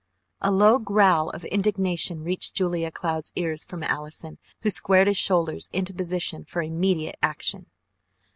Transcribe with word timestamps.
A 0.41 0.49
low 0.49 0.79
growl 0.79 1.29
of 1.29 1.45
indignation 1.45 2.23
reached 2.23 2.55
Julia 2.55 2.89
Cloud's 2.89 3.31
ears 3.35 3.63
from 3.65 3.83
Allison, 3.83 4.39
who 4.61 4.71
squared 4.71 5.05
his 5.05 5.15
shoulders 5.17 5.69
into 5.73 5.93
position 5.93 6.43
for 6.43 6.63
immediate 6.63 7.17
action. 7.21 7.67